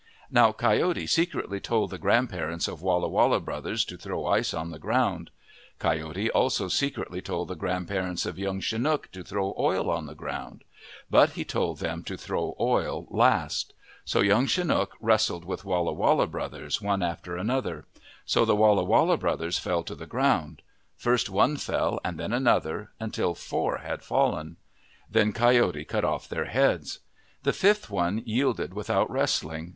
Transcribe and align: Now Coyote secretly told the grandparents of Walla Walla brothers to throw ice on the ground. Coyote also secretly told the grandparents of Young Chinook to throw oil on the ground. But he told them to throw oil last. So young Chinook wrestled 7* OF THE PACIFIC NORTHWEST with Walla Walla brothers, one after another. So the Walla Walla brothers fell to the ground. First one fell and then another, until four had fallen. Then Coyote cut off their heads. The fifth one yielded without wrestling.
Now 0.31 0.51
Coyote 0.51 1.05
secretly 1.05 1.59
told 1.59 1.91
the 1.91 1.99
grandparents 1.99 2.67
of 2.67 2.81
Walla 2.81 3.07
Walla 3.07 3.39
brothers 3.39 3.85
to 3.85 3.97
throw 3.97 4.25
ice 4.25 4.51
on 4.51 4.71
the 4.71 4.79
ground. 4.79 5.29
Coyote 5.77 6.31
also 6.31 6.67
secretly 6.69 7.21
told 7.21 7.49
the 7.49 7.55
grandparents 7.55 8.25
of 8.25 8.39
Young 8.39 8.61
Chinook 8.61 9.11
to 9.11 9.21
throw 9.21 9.53
oil 9.59 9.91
on 9.91 10.07
the 10.07 10.15
ground. 10.15 10.63
But 11.11 11.33
he 11.33 11.45
told 11.45 11.77
them 11.77 12.03
to 12.05 12.17
throw 12.17 12.55
oil 12.59 13.05
last. 13.11 13.73
So 14.03 14.21
young 14.21 14.47
Chinook 14.47 14.93
wrestled 14.99 15.43
7* 15.43 15.43
OF 15.43 15.47
THE 15.47 15.53
PACIFIC 15.57 15.65
NORTHWEST 15.65 15.65
with 15.65 15.65
Walla 15.71 15.93
Walla 15.93 16.25
brothers, 16.25 16.81
one 16.81 17.03
after 17.03 17.37
another. 17.37 17.85
So 18.25 18.43
the 18.43 18.55
Walla 18.55 18.83
Walla 18.83 19.17
brothers 19.17 19.59
fell 19.59 19.83
to 19.83 19.93
the 19.93 20.07
ground. 20.07 20.63
First 20.97 21.29
one 21.29 21.57
fell 21.57 21.99
and 22.03 22.19
then 22.19 22.33
another, 22.33 22.89
until 22.99 23.35
four 23.35 23.77
had 23.77 24.01
fallen. 24.01 24.57
Then 25.11 25.31
Coyote 25.31 25.85
cut 25.85 26.03
off 26.03 26.27
their 26.27 26.45
heads. 26.45 27.01
The 27.43 27.53
fifth 27.53 27.91
one 27.91 28.23
yielded 28.25 28.73
without 28.73 29.07
wrestling. 29.11 29.69